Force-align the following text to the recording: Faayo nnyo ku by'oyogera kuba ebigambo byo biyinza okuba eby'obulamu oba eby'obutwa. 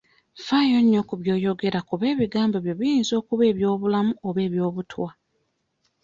Faayo 0.45 0.79
nnyo 0.83 1.01
ku 1.07 1.13
by'oyogera 1.21 1.79
kuba 1.87 2.03
ebigambo 2.13 2.57
byo 2.63 2.73
biyinza 2.79 3.13
okuba 3.21 3.43
eby'obulamu 3.51 4.13
oba 4.27 4.39
eby'obutwa. 4.47 5.09